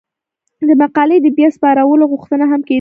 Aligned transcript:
د 0.67 0.69
مقالې 0.81 1.17
د 1.21 1.27
بیا 1.37 1.47
سپارلو 1.55 2.09
غوښتنه 2.11 2.45
هم 2.51 2.61
کیدای 2.61 2.67
شي. 2.67 2.69